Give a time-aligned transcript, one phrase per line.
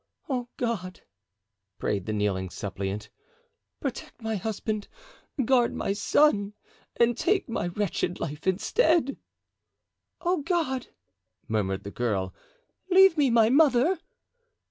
[0.27, 1.01] "Oh, God!"
[1.77, 3.11] prayed the kneeling suppliant,
[3.79, 4.87] "protect my husband,
[5.45, 6.53] guard my son,
[6.95, 9.15] and take my wretched life instead!"
[10.19, 10.87] "Oh, God!"
[11.47, 12.33] murmured the girl,
[12.89, 13.99] "leave me my mother!"